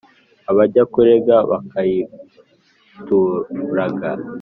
Abajya 0.51 0.83
kurenga 0.93 1.35
bakayituraga. 1.49 4.09